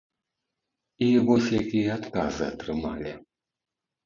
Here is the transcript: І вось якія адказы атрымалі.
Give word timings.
І 1.07 1.09
вось 1.27 1.49
якія 1.59 1.91
адказы 2.01 2.43
атрымалі. 2.55 3.15